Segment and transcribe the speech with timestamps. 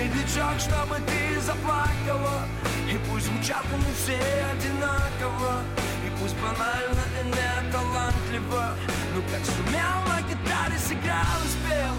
[0.00, 2.48] Медлячок, чтобы ты заплакала.
[2.90, 4.16] И пусть звучат они все
[4.50, 5.60] одинаково.
[6.06, 8.74] И пусть банально и не талантливо
[9.14, 11.94] Ну как сумел на гитаре сыграл и спел.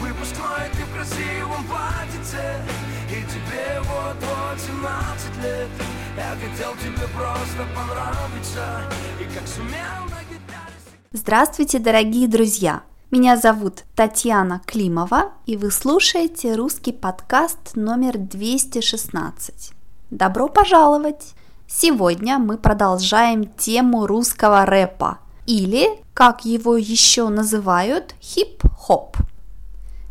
[0.00, 2.60] Выпускной ты в красивом платьице.
[3.08, 5.68] И тебе вот-вот 17 лет.
[6.14, 8.82] Я хотел тебе просто понравиться.
[9.18, 10.76] И как сумел на гитаре
[11.12, 12.82] Здравствуйте, дорогие друзья!
[13.12, 19.70] Меня зовут Татьяна Климова, и вы слушаете русский подкаст номер 216.
[20.10, 21.34] Добро пожаловать!
[21.68, 29.16] Сегодня мы продолжаем тему русского рэпа, или, как его еще называют, хип-хоп.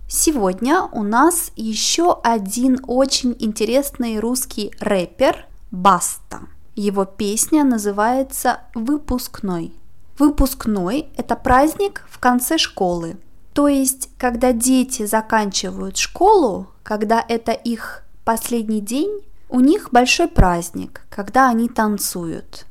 [0.07, 6.43] Сегодня у нас еще один очень интересный русский рэпер Баста.
[6.75, 9.73] Его песня называется «Выпускной».
[10.17, 13.17] Выпускной– это праздник в конце школы.
[13.53, 21.01] То есть, когда дети заканчивают школу, когда это их последний день, у них большой праздник,
[21.09, 22.65] когда они танцуют.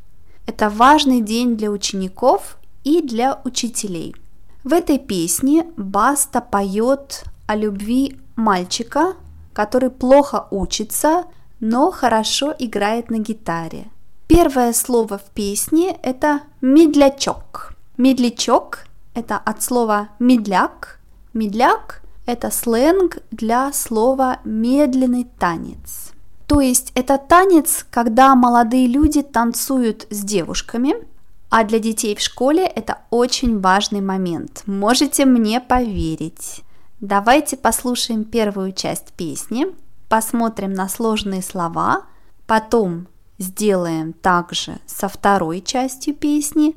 [0.46, 4.14] Это важный день для учеников и для учителей.
[4.62, 9.14] В этой песне Баста поет о любви мальчика,
[9.52, 11.24] который плохо учится,
[11.61, 13.86] но хорошо играет на гитаре.
[14.27, 17.75] Первое слово в песне– это медлячок.
[17.98, 20.98] Медлячок– это от слова медляк.
[21.34, 26.12] Медляк– это сленг для слова медленный танец.
[26.47, 30.95] То есть это танец, когда молодые люди танцуют с девушками,
[31.50, 34.62] а для детей в школе это очень важный момент.
[34.67, 36.62] Можете мне поверить.
[37.00, 39.67] Давайте послушаем первую часть песни,
[40.08, 42.05] посмотрим на сложные слова,
[42.47, 43.06] потом
[43.38, 46.74] сделаем также со второй частью песни,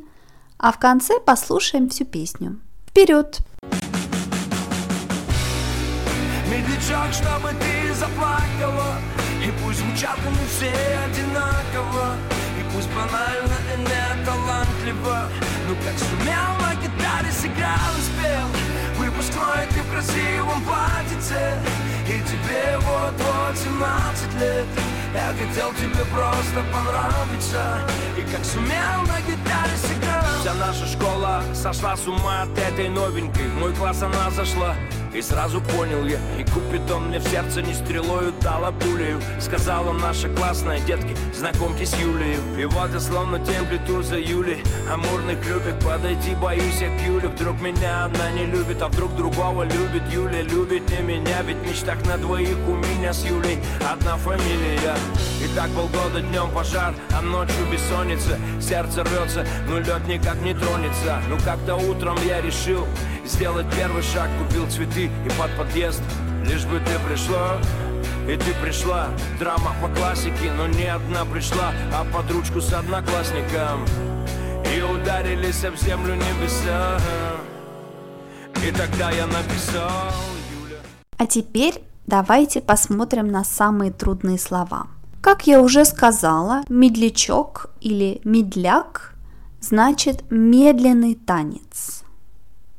[0.58, 2.60] а в конце послушаем всю песню.
[2.88, 3.40] Вперед!
[6.50, 8.96] Медлячок, чтобы ты заплакала
[9.46, 10.72] И пусть звучат они все
[11.06, 12.16] одинаково
[12.58, 15.30] И пусть банально и не талантливо
[15.68, 18.48] Ну как сумел на гитаре сыграл и спел
[18.98, 21.60] Выпускной ты в красивом платьице
[22.08, 24.66] И тебе вот-вот 17 лет
[25.14, 27.82] я хотел тебе просто понравиться
[28.18, 33.48] И как сумел на гитаре сыграл Вся наша школа сошла с ума от этой новенькой.
[33.60, 34.76] Мой класс она зашла
[35.18, 39.20] и сразу понял я, и Купидон мне в сердце не стрелою дала пулею.
[39.40, 44.64] Сказала наша классная, детки, знакомьтесь Юлию И вот я словно тень плету за Юлей.
[44.92, 47.30] Амурных любит подойти, боюсь я к Юле.
[47.30, 50.04] Вдруг меня она не любит, а вдруг другого любит.
[50.12, 53.60] Юля любит не меня, ведь мечтах на двоих у меня с Юлей
[53.92, 54.96] Одна фамилия.
[55.44, 58.38] И так полгода днем пожар, а ночью бессонница.
[58.62, 61.22] Сердце рвется, но лед никак не тронется.
[61.30, 62.86] Ну как-то утром я решил
[63.28, 66.02] сделать первый шаг Купил цветы и под подъезд
[66.46, 67.60] Лишь бы ты пришла
[68.28, 69.08] и ты пришла,
[69.40, 73.86] драма по классике, но не одна пришла, а под ручку с одноклассником.
[74.76, 77.00] И ударились об землю небеса.
[78.68, 80.12] И тогда я написал,
[80.52, 80.80] Юля.
[81.18, 84.88] А теперь давайте посмотрим на самые трудные слова.
[85.22, 89.14] Как я уже сказала, медлячок или медляк
[89.62, 92.04] значит медленный танец.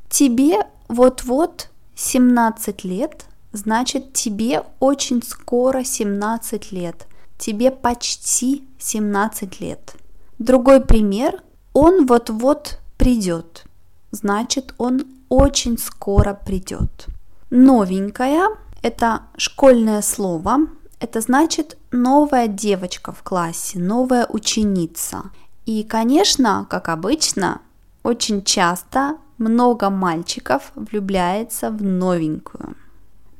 [0.09, 0.59] Тебе
[0.89, 7.07] вот-вот 17 лет, значит тебе очень скоро 17 лет.
[7.37, 9.95] Тебе почти 17 лет.
[10.37, 11.43] Другой пример.
[11.73, 13.65] Он вот-вот придет.
[14.11, 17.07] Значит, он очень скоро придет.
[17.49, 18.47] Новенькая–
[18.81, 20.67] это школьное слово.
[21.01, 25.31] Это значит новая девочка в классе, новая ученица.
[25.65, 27.61] И, конечно, как обычно,
[28.03, 32.75] очень часто много мальчиков влюбляется в новенькую.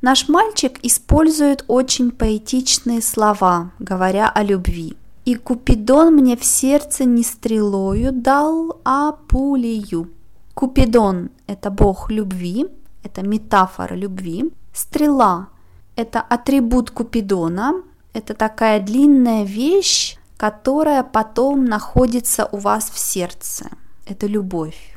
[0.02, 4.96] Наш мальчик использует очень поэтичные слова, говоря о любви.
[5.26, 10.10] И Купидон мне в сердце не стрелою дал, а пулею.
[10.54, 12.66] Купидон– это бог любви,
[13.02, 14.50] это метафора любви.
[14.72, 15.48] Стрела–
[15.96, 17.82] это атрибут Купидона,
[18.14, 23.66] это такая длинная вещь, которая потом находится у вас в сердце.
[24.06, 24.89] Это любовь.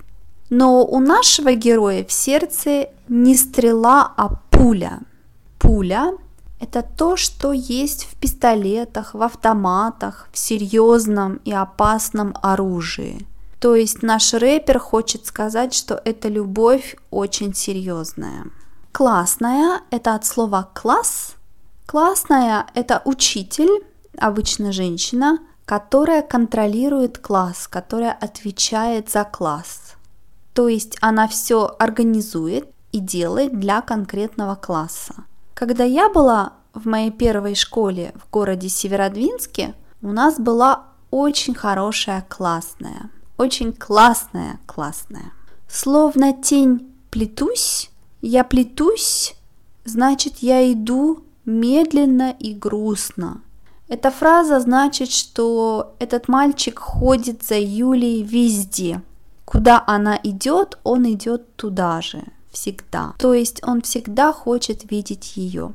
[0.55, 4.99] Но у нашего героя в сердце не стрела, а пуля.
[5.57, 6.13] Пуля–
[6.59, 13.25] это то, что есть в пистолетах, в автоматах, в серьезном и опасном оружии.
[13.59, 18.45] То есть наш рэпер хочет сказать, что эта любовь очень серьезная.
[18.91, 21.33] Классная– это от слова класс.
[21.87, 23.83] Классная– это учитель,
[24.19, 29.82] обычно женщина, которая контролирует класс, которая отвечает за класс.
[30.53, 35.25] То есть она все организует и делает для конкретного класса.
[35.53, 42.25] Когда я была в моей первой школе в городе Северодвинске у нас была очень хорошая
[42.27, 43.09] классная.
[43.37, 45.31] Очень классная классная.
[45.67, 47.89] Словно тень плетусь,
[48.21, 49.35] я плетусь,
[49.85, 53.41] значит я иду медленно и грустно.
[53.87, 59.01] Эта фраза значит, что этот мальчик ходит за Юлей везде.
[59.53, 63.13] Куда она идет, он идет туда же, всегда.
[63.19, 65.73] То есть он всегда хочет видеть ее.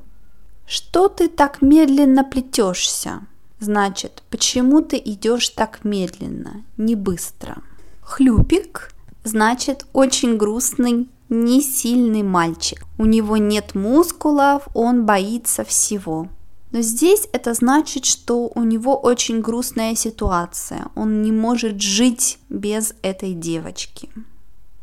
[0.66, 3.20] Что ты так медленно плетешься?
[3.60, 7.58] Значит, почему ты идешь так медленно, не быстро?
[8.02, 8.92] Хлюпик
[9.22, 12.84] значит очень грустный, не сильный мальчик.
[12.98, 16.26] У него нет мускулов, он боится всего.
[16.70, 20.86] Но здесь это значит, что у него очень грустная ситуация.
[20.94, 24.10] Он не может жить без этой девочки.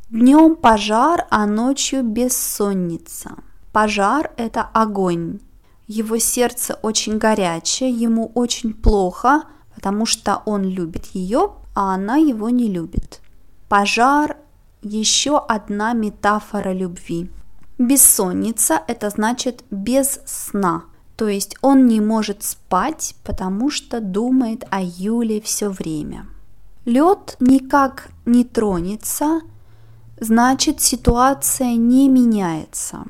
[0.10, 3.36] Днем пожар, а ночью бессонница.
[3.72, 5.40] Пожар– это огонь.
[5.88, 9.44] Его сердце очень горячее, ему очень плохо,
[9.76, 13.22] потому что он любит ее, а она его не любит.
[13.70, 14.38] Пожар–
[14.82, 17.30] еще одна метафора любви.
[17.78, 20.86] Бессонница– это значит без сна–
[21.16, 26.26] то есть он не может спать, потому что думает о Юле все время.
[26.84, 29.42] Лед никак не тронется,
[30.20, 33.06] значит ситуация не меняется.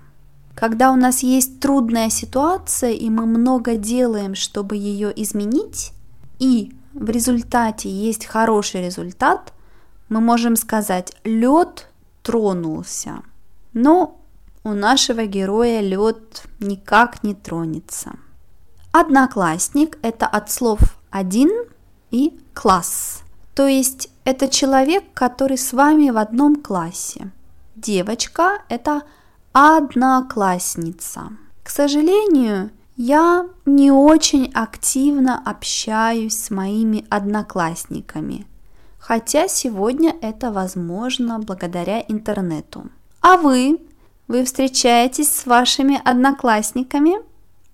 [0.53, 5.91] Когда у нас есть трудная ситуация, и мы много делаем, чтобы ее изменить,
[6.39, 9.51] и в результате есть хороший результат,
[10.07, 11.89] мы можем сказать, лед
[12.21, 13.23] тронулся.
[13.73, 14.21] Но
[14.65, 18.13] у нашего героя лед никак не тронется.
[18.91, 20.79] Одноклассник– это от слов
[21.11, 21.51] «один»
[22.09, 23.21] и «класс».
[23.53, 27.31] То есть это человек, который с вами в одном классе.
[27.75, 29.03] Девочка– это
[29.53, 31.29] одноклассница.
[31.63, 38.47] К сожалению, я не очень активно общаюсь с моими одноклассниками,
[38.97, 42.89] хотя сегодня это возможно благодаря интернету.
[43.21, 43.79] А вы
[44.27, 47.13] вы встречаетесь с вашими одноклассниками?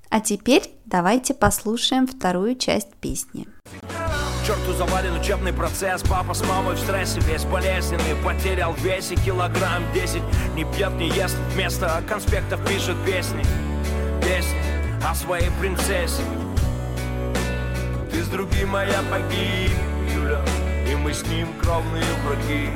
[0.10, 3.48] А теперь давайте послушаем вторую часть песни.
[4.46, 6.02] черту завален учебный процесс.
[6.04, 10.24] Папа с мамой в стрессе, весь болезненный Потерял весе килограмм десять.
[10.56, 13.44] Не пьет, не ест, вместо конспектов пишет песни.
[14.22, 14.60] Песни
[15.08, 16.24] о своей принцессе.
[18.12, 19.72] Ты с другим, моя погиб,
[20.14, 20.44] Юля.
[20.92, 22.70] И мы с ним кровные враги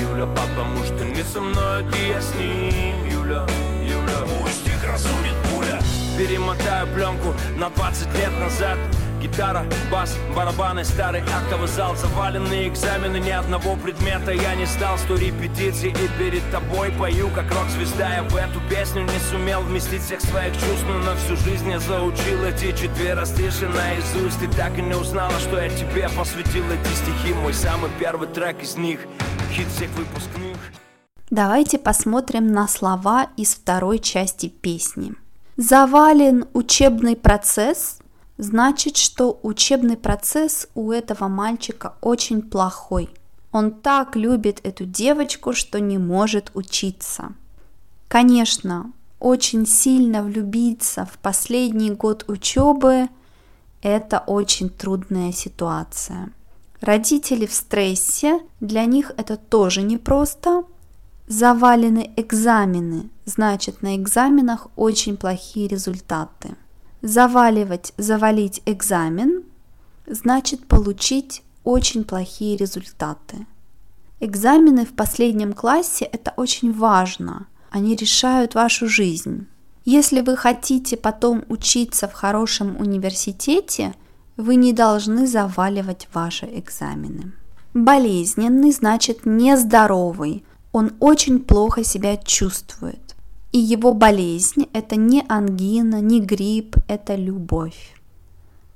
[0.00, 3.46] Юля, потому что не со мной, ты я с ним Юля,
[3.84, 5.78] Юля Пусть их разумит пуля.
[6.18, 8.76] Перемотаю пленку на 20 лет назад.
[9.22, 11.94] Гитара, бас, барабаны, старый актовый зал.
[11.94, 14.32] Заваленные экзамены, ни одного предмета.
[14.32, 18.16] Я не стал сто репетиций и перед тобой Пою, как рок-звезда.
[18.16, 21.78] Я в эту песню не сумел вместить всех своих чувств Но на всю жизнь я
[21.78, 24.40] заучил эти четверо стиши наизусть.
[24.40, 27.32] Ты так и не узнала, что я тебе посвятил эти стихи.
[27.34, 29.00] Мой самый первый трек из них
[29.52, 30.56] Хит всех выпускных
[31.30, 35.14] Давайте посмотрим на слова из второй части песни.
[35.56, 37.98] Завален учебный процесс–
[38.36, 43.10] значит, что учебный процесс у этого мальчика очень плохой.
[43.52, 47.32] Он так любит эту девочку, что не может учиться.
[48.08, 53.08] Конечно, очень сильно влюбиться в последний год учебы–
[53.82, 56.30] это очень трудная ситуация.
[56.80, 60.64] Родители в стрессе, для них это тоже непросто.
[61.30, 66.56] Завалены экзамены, значит на экзаменах очень плохие результаты.
[67.02, 69.44] Заваливать, завалить экзамен
[70.08, 73.46] значит получить очень плохие результаты.
[74.18, 77.46] Экзамены в последнем классе– это очень важно.
[77.70, 79.46] Они решают вашу жизнь.
[79.84, 83.94] Если вы хотите потом учиться в хорошем университете,
[84.36, 87.34] вы не должны заваливать ваши экзамены.
[87.72, 90.44] Болезненный значит нездоровый.
[90.72, 93.16] Он очень плохо себя чувствует.
[93.52, 97.94] И его болезнь– это не ангина, не грипп, это любовь.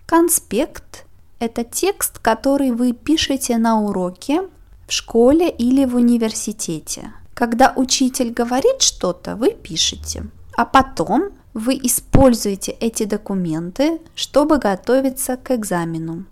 [0.07, 1.07] Конспект–
[1.39, 4.49] это текст, который вы пишете на уроке,
[4.89, 7.13] в школе или в университете.
[7.35, 15.53] Когда учитель говорит что-то, вы пишете, а потом вы используете эти документы, чтобы готовиться к
[15.53, 16.25] экзамену.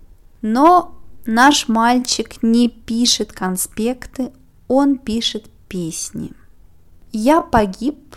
[0.43, 4.33] Но наш мальчик не пишет конспекты,
[4.69, 6.33] он пишет песни.
[7.13, 8.15] Я погиб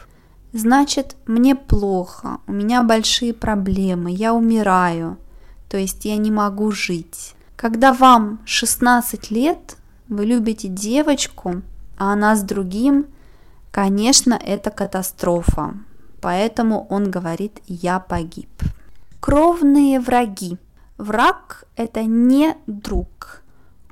[0.52, 5.18] значит мне плохо, у меня большие проблемы, я умираю,
[5.70, 7.34] то есть я не могу жить.
[7.56, 9.78] Когда вам 16 лет,
[10.10, 11.62] вы любите девочку,
[11.98, 13.06] а она с другим,
[13.72, 15.76] конечно, это катастрофа.
[16.20, 18.50] Поэтому он говорит «я погиб».
[19.22, 20.58] Кровные враги.
[20.98, 23.44] Враг– это не друг.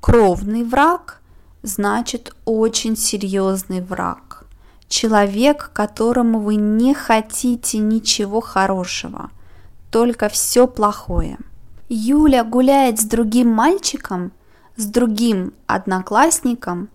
[0.01, 1.22] Кровный враг
[1.63, 4.45] значит очень серьезный враг.
[4.87, 9.31] Человек, которому вы не хотите ничего хорошего,
[9.89, 11.39] только все плохое.
[11.89, 14.31] Юля гуляет с другим мальчиком,
[14.75, 16.89] с другим одноклассником,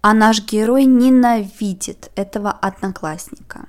[0.00, 3.66] а наш герой ненавидит этого одноклассника.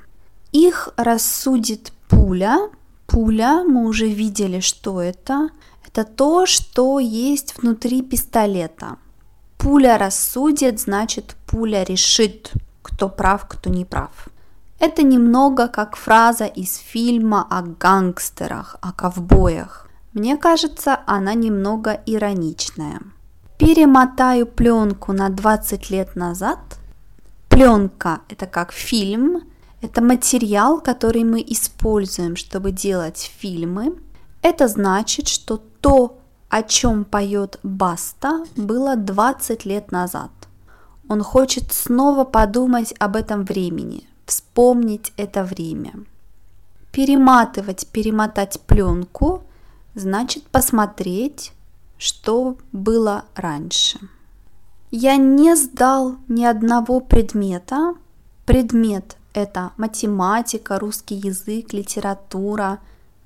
[0.52, 2.70] Их рассудит пуля.
[3.08, 5.50] Пуля, мы уже видели, что это.
[5.86, 8.98] Это то, что есть внутри пистолета.
[9.60, 14.30] Пуля рассудит, значит пуля решит, кто прав, кто не прав.
[14.80, 19.90] Это немного как фраза из фильма о гангстерах, о ковбоях.
[20.14, 23.02] Мне кажется, она немного ироничная.
[23.58, 26.60] Перемотаю пленку на 20 лет назад.
[27.50, 29.42] Пленка– это как фильм,
[29.82, 33.98] это материал, который мы используем, чтобы делать фильмы.
[34.42, 36.19] Это значит, что то,
[36.50, 40.32] о чем поет Баста, было 20 лет назад.
[41.08, 45.94] Он хочет снова подумать об этом времени, вспомнить это время.
[46.92, 49.44] Перематывать, перемотать пленку
[49.96, 51.54] значит посмотреть,
[51.98, 54.00] что было раньше.
[54.92, 57.94] Я не сдал ни одного предмета.
[58.46, 62.80] Предмет– это математика, русский язык, литература.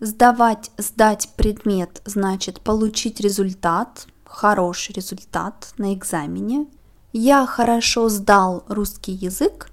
[0.04, 6.68] Сдавать, сдать предмет значит получить результат, хороший результат на экзамене.
[7.14, 9.72] Я хорошо сдал русский язык,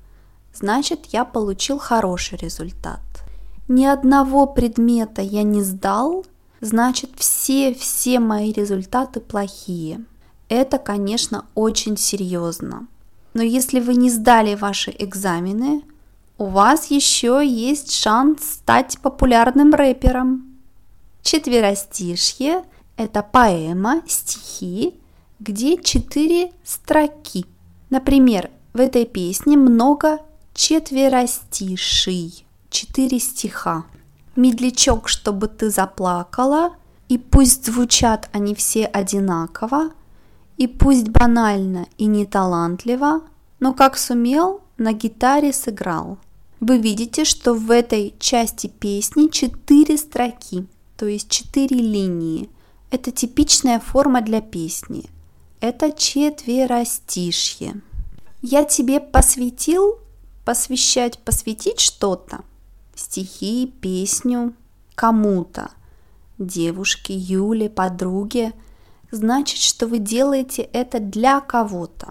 [0.54, 3.00] значит я получил хороший результат.
[3.66, 6.24] Ни одного предмета я не сдал,
[6.60, 10.04] значит все-все мои результаты плохие.
[10.48, 12.86] Это, конечно, очень серьезно.
[13.34, 15.82] Но если вы не сдали ваши экзамены,
[16.40, 20.58] у вас еще есть шанс стать популярным рэпером.
[21.20, 22.64] Четверостишье–
[22.96, 24.94] это поэма, стихи,
[25.38, 27.44] где четыре строки.
[27.90, 30.20] Например, в этой песне много
[30.54, 33.84] четверостиший, четыре стиха
[34.34, 36.70] медлячок, чтобы ты заплакала,
[37.10, 39.90] и пусть звучат они все одинаково,
[40.56, 43.20] и пусть банально и не талантливо,
[43.58, 46.16] но как сумел, на гитаре сыграл.
[46.60, 52.50] Вы видите, что в этой части песни четыре строки, то есть четыре линии.
[52.90, 55.04] Это типичная форма для песни.
[55.60, 57.80] Это четверостишье.
[58.42, 59.98] Я тебе посвятил,
[60.44, 62.40] посвящать, посвятить что-то
[63.00, 64.54] стихи, песню
[64.94, 65.70] кому-то,
[66.38, 68.52] девушке, Юле, подруге,
[69.10, 72.10] значит, что вы делаете это для кого-то.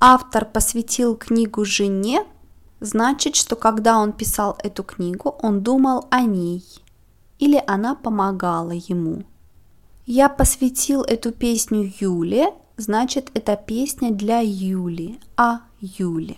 [0.00, 2.24] Автор посвятил книгу жене,
[2.84, 6.62] значит, что когда он писал эту книгу, он думал о ней
[7.38, 9.24] или она помогала ему.
[10.06, 16.36] Я посвятил эту песню Юле, значит, это песня для Юли, о Юле.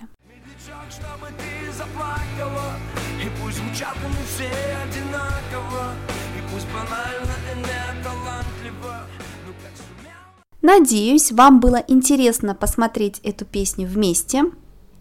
[0.91, 2.75] чтобы ты заплакала,
[3.23, 4.49] и пусть звучат они все
[4.85, 5.93] одинаково
[6.37, 9.07] И пусть банально и не талантливо
[9.47, 10.45] ну, как сумел...
[10.62, 14.45] Надеюсь, вам было интересно посмотреть эту песню вместе.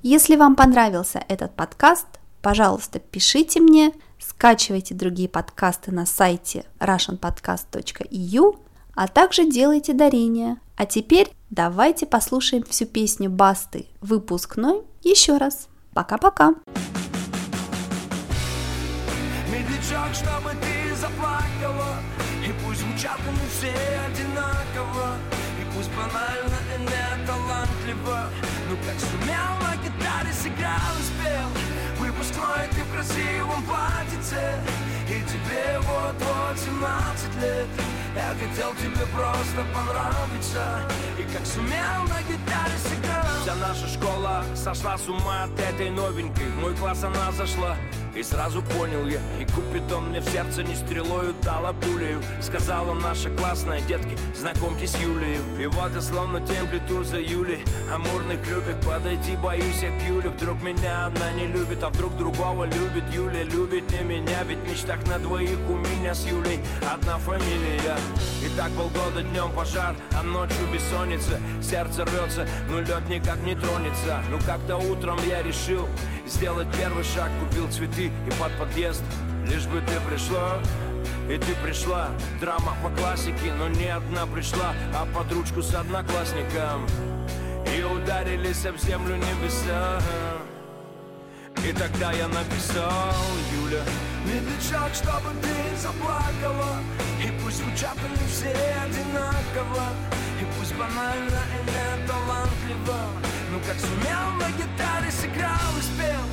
[0.08, 2.06] Если вам понравился этот подкаст,
[2.44, 8.60] пожалуйста, пишите мне, скачивайте другие подкасты на сайте russianpodcast.eu,
[8.94, 10.60] а также делайте дарения.
[10.76, 15.70] А теперь давайте послушаем всю песню Басты выпускной еще раз.
[15.96, 16.54] Пока-пока!
[19.52, 21.96] медлячок, чтобы ты заплакала
[22.46, 23.74] И пусть звучат они все
[24.06, 25.18] одинаково
[25.76, 28.30] пусть банально и не талантливо
[28.70, 31.50] Ну как сумел на гитаре сыграл и спел
[32.00, 34.60] Выпускной ты в красивом платьице.
[35.08, 37.68] И тебе вот-вот 17 лет
[38.16, 40.82] Я хотел тебе просто понравиться.
[41.20, 46.48] И как сумел на гитаре сыграл Вся наша школа сошла с ума от этой новенькой.
[46.62, 47.76] Мой класс она зашла
[48.16, 52.22] и сразу понял я, и Купидон мне в сердце не стрелою дала пулею.
[52.42, 57.64] Сказала наша классная, детки, знакомьтесь с Юлею И вот я словно темплитур за Юлей.
[57.94, 60.30] Амурных любит подойти, боюсь я к Юле.
[60.30, 63.04] Вдруг меня она не любит, а вдруг другого любит.
[63.14, 67.98] Юля любит не меня, ведь мечтах на двоих у меня с Юлей одна фамилия
[68.44, 71.40] И так полгода днем пожар, а ночью бессонница.
[71.62, 74.24] Сердце рвется, но лед никак не тронется.
[74.30, 75.88] Ну как-то утром я решил
[76.26, 79.04] сделать первый шаг Купил цветы и под подъезд.
[79.48, 80.60] Лишь бы ты пришла
[81.30, 82.10] и ты пришла,
[82.40, 86.86] драма по классике Но не одна пришла, а под ручку с одноклассником.
[87.76, 90.00] И ударились об землю небеса
[91.68, 93.16] И тогда я написал,
[93.52, 93.82] Юля
[94.24, 96.78] медлячок, чтобы ты заплакала.
[97.20, 98.54] И пусть звучат они все
[98.86, 99.90] одинаково.
[100.40, 103.00] И пусть банально и не талантливо.
[103.52, 106.26] Ну как сумел на гитаре сыграл и спел.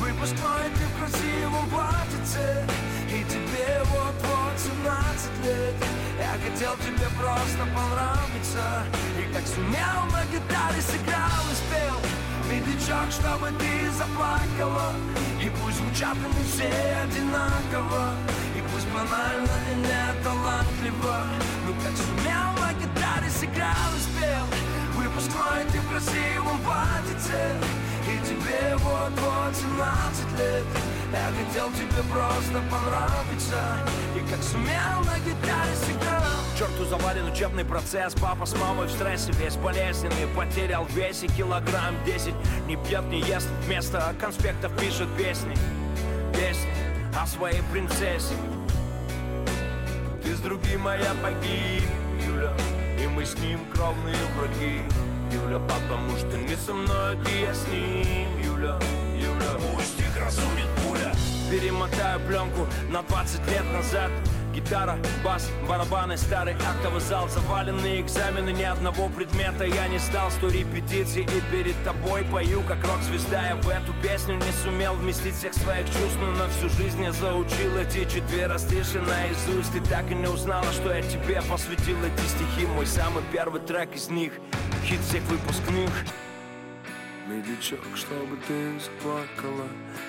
[0.00, 2.64] Выпускной ты в красивом платьице.
[3.12, 5.74] И тебе вот-вот 17 лет.
[6.18, 8.86] Я хотел тебе просто понравиться.
[9.20, 14.92] И как сумел на гитаре сыграл и спел Медлячок, чтобы ты заплакала.
[15.42, 16.70] И пусть звучат они все
[17.04, 18.14] одинаково.
[18.56, 21.24] И пусть банально и не талантливо
[21.66, 24.46] Ну как сумел на гитаре сыграл и спел.
[24.96, 27.54] Выпускной ты в красивом платьице
[28.08, 30.64] И тебе вот-вот 17 лет.
[31.12, 33.60] Я хотел тебе просто понравиться.
[34.16, 36.22] И как сумел на гитаре сыграл.
[36.58, 38.14] Черту завален учебный процесс.
[38.14, 39.30] Папа с мамой в стрессе.
[39.32, 40.26] Весь болезненный.
[40.34, 42.32] Потерял весе килограмм 10
[42.66, 45.54] Не пьет, не ест, вместо конспектов пишет песни.
[46.32, 46.72] Песни
[47.14, 48.34] о своей принцессе.
[50.22, 51.84] Ты с другим, а я погиб,
[53.18, 54.80] мы с ним кровные враги.
[55.32, 58.28] Юля, потому что не со мной, ты я с ним.
[58.40, 58.78] Юля,
[59.16, 59.58] Юля.
[59.74, 61.12] Пусть их разумит пуля.
[61.50, 64.12] Перемотаю пленку на 20 лет назад
[64.68, 70.48] Гитара, бас, барабаны, старый актовый зал Заваленные экзамены, ни одного предмета Я не стал сто
[70.48, 73.48] репетиций и перед тобой Пою, как рок-звезда.
[73.48, 77.12] Я в эту песню не сумел вместить всех своих чувств Но на всю жизнь я
[77.12, 79.72] заучил эти четверо стиши наизусть.
[79.72, 82.66] Ты так и не узнала, что я тебе посвятил эти стихи.
[82.66, 84.34] Мой самый первый трек из них
[84.84, 85.90] Хит всех выпускных
[87.28, 89.68] Медлячок, чтобы ты заплакала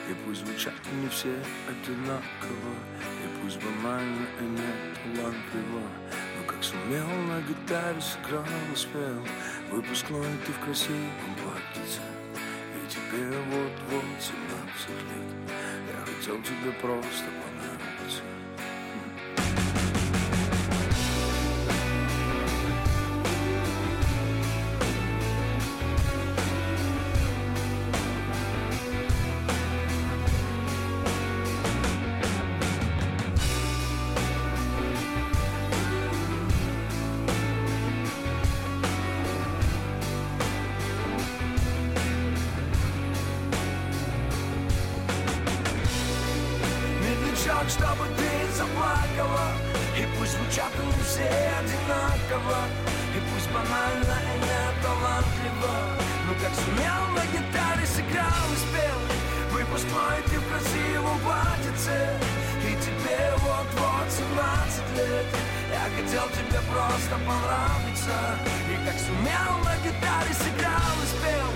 [0.09, 1.35] И пусть звучат не все
[1.67, 2.73] одинаково
[3.23, 5.81] И пусть банально и не талантливо.
[6.37, 9.21] Но как сумел на гитаре сыграл и спел
[9.69, 11.99] Выпускной ты в красивом платьице.
[12.75, 15.59] И тебе вот-вот 17 лет.
[15.93, 17.25] Я хотел тебе просто
[48.59, 49.47] заплакала
[49.95, 52.59] И пусть звучат они все одинаково.
[53.15, 55.75] И пусть банально и не талантливо
[56.27, 58.99] Ну как сумел на гитаре сыграл и спел
[59.51, 61.97] Выпускной ты в красивом платьице.
[62.63, 65.25] И тебе вот-вот 17 лет.
[65.73, 68.15] Я хотел тебе просто понравиться.
[68.69, 71.49] И как сумел на гитаре сыграл и спел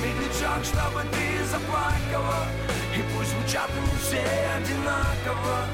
[0.00, 2.46] Медлячок, чтобы ты заплакала.
[2.94, 4.24] И пусть звучат они все
[4.56, 5.66] одинаково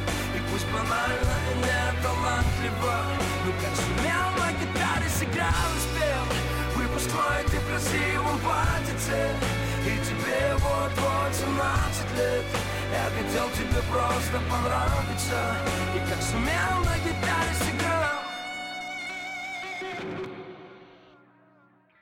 [0.51, 2.97] пусть банально и не талантливо
[3.45, 6.27] Ну как сумел на гитаре сыграл и спел
[6.77, 9.19] Выпускной ты в красивом платьице
[9.85, 12.45] И тебе вот-вот 17 лет.
[12.93, 15.57] Я хотел тебе просто понравиться.
[15.95, 16.87] И как сумел